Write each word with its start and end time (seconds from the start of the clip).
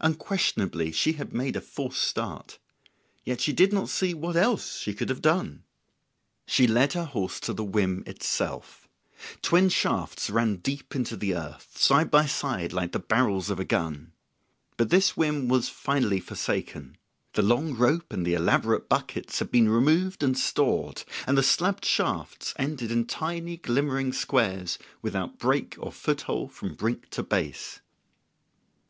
Unquestionably 0.00 0.92
she 0.92 1.12
had 1.12 1.32
made 1.32 1.56
a 1.56 1.60
false 1.62 1.96
start. 1.96 2.58
Yet 3.24 3.40
she 3.40 3.54
did 3.54 3.72
not 3.72 3.88
see 3.88 4.12
what 4.12 4.36
else 4.36 4.76
she 4.76 4.92
could 4.92 5.08
have 5.08 5.22
done. 5.22 5.62
She 6.44 6.66
led 6.66 6.92
her 6.92 7.06
horse 7.06 7.40
to 7.40 7.54
the 7.54 7.64
whim 7.64 8.04
itself. 8.06 8.86
Twin 9.40 9.70
shafts 9.70 10.28
ran 10.28 10.56
deep 10.56 10.94
into 10.94 11.16
the 11.16 11.34
earth, 11.34 11.78
side 11.78 12.10
by 12.10 12.26
side 12.26 12.74
like 12.74 12.92
the 12.92 12.98
barrels 12.98 13.48
of 13.48 13.58
a 13.58 13.64
gun. 13.64 14.12
But 14.76 14.90
this 14.90 15.16
whim 15.16 15.48
was 15.48 15.70
finally 15.70 16.20
forsaken; 16.20 16.98
the 17.32 17.40
long 17.40 17.72
rope 17.74 18.12
and 18.12 18.26
the 18.26 18.34
elaborate 18.34 18.86
buckets 18.86 19.38
had 19.38 19.50
been 19.50 19.70
removed 19.70 20.22
and 20.22 20.36
stored; 20.36 21.04
and 21.26 21.38
the 21.38 21.42
slabbed 21.42 21.86
shafts 21.86 22.52
ended 22.58 22.90
in 22.90 23.06
tiny 23.06 23.56
glimmering 23.56 24.12
squares 24.12 24.78
without 25.00 25.38
break 25.38 25.74
or 25.78 25.90
foot 25.90 26.20
hole 26.20 26.48
from 26.50 26.74
brink 26.74 27.08
to 27.12 27.22
base. 27.22 27.80